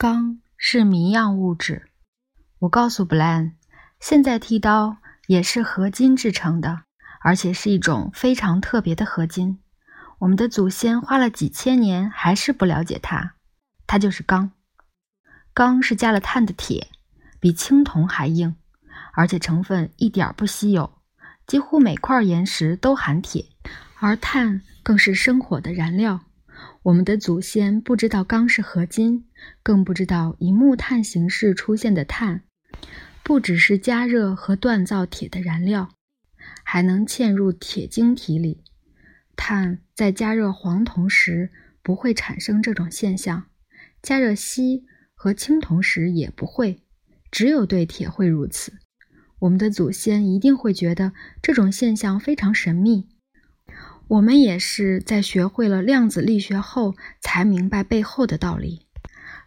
[0.00, 1.90] 钢是谜样物质。
[2.60, 3.56] 我告诉布莱恩，
[3.98, 6.82] 现在剃刀也是合金制成的，
[7.20, 9.58] 而且是一种非常特别的合金。
[10.20, 13.34] 我们的祖先花了几千年还是不了解它，
[13.88, 14.52] 它就是钢。
[15.52, 16.86] 钢是加了碳的铁，
[17.40, 18.54] 比青铜还硬，
[19.14, 21.00] 而且成分一点不稀有，
[21.44, 23.46] 几乎每块岩石都含铁，
[23.98, 26.20] 而碳更是生火的燃料。
[26.82, 29.24] 我们的祖先不知道钢是合金，
[29.62, 32.42] 更不知道以木炭形式出现的碳，
[33.22, 35.90] 不只是加热和锻造铁的燃料，
[36.62, 38.62] 还能嵌入铁晶体里。
[39.36, 41.50] 碳在加热黄铜时
[41.82, 43.44] 不会产生这种现象，
[44.02, 46.82] 加热锡和青铜时也不会，
[47.30, 48.72] 只有对铁会如此。
[49.40, 53.08] 我们的祖先一定会觉得这种现象非常神秘。
[54.08, 58.86] 我们也是在学会了量子力学后，才明白背后的道理。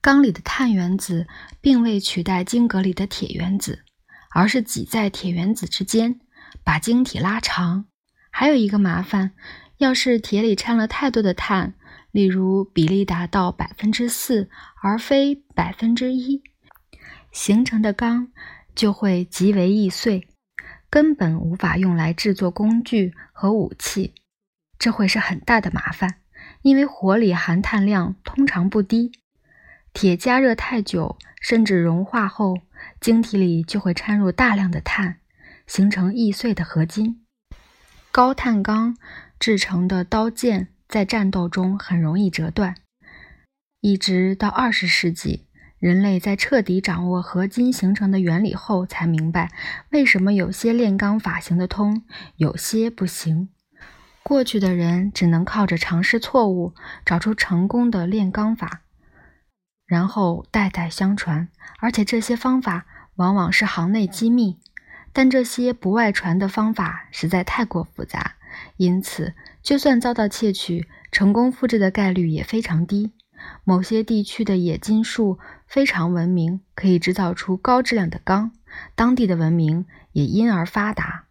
[0.00, 1.26] 钢里的碳原子
[1.60, 3.84] 并未取代晶格里的铁原子，
[4.30, 6.20] 而是挤在铁原子之间，
[6.62, 7.86] 把晶体拉长。
[8.30, 9.32] 还有一个麻烦，
[9.78, 11.74] 要是铁里掺了太多的碳，
[12.12, 14.48] 例如比例达到百分之四
[14.82, 16.42] 而非百分之一，
[17.32, 18.28] 形成的钢
[18.74, 20.28] 就会极为易碎，
[20.88, 24.14] 根本无法用来制作工具和武器。
[24.84, 26.16] 这会是很大的麻烦，
[26.60, 29.12] 因为火里含碳量通常不低。
[29.94, 32.58] 铁加热太久，甚至融化后，
[33.00, 35.20] 晶体里就会掺入大量的碳，
[35.66, 37.24] 形成易碎的合金。
[38.12, 38.94] 高碳钢
[39.40, 42.74] 制成的刀剑在战斗中很容易折断。
[43.80, 45.46] 一直到二十世纪，
[45.78, 49.50] 人类在彻底掌握合金形成的原理后，才明白
[49.92, 52.04] 为什么有些炼钢法行得通，
[52.36, 53.48] 有些不行。
[54.24, 56.72] 过去的人只能靠着尝试错误，
[57.04, 58.80] 找出成功的炼钢法，
[59.84, 61.48] 然后代代相传。
[61.78, 62.86] 而且这些方法
[63.16, 64.58] 往往是行内机密，
[65.12, 68.36] 但这些不外传的方法实在太过复杂，
[68.78, 73.12] 因此就算遭到窃取，成功复制的概率也非常低。
[73.62, 78.52] 某些地区的冶金术非常文明，可以制造出高质量的钢，
[78.94, 81.26] 当地的文明也因而发达。